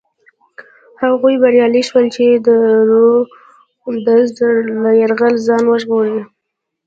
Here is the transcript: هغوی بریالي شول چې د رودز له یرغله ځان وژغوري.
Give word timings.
هغوی 1.01 1.35
بریالي 1.41 1.81
شول 1.89 2.05
چې 2.15 2.25
د 2.47 2.49
رودز 2.89 4.27
له 4.83 4.91
یرغله 5.01 5.39
ځان 5.47 5.63
وژغوري. 5.67 6.19